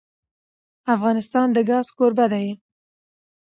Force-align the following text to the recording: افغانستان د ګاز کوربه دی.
افغانستان 0.95 1.47
د 1.55 1.57
ګاز 1.69 1.87
کوربه 1.97 2.25
دی. 2.33 2.47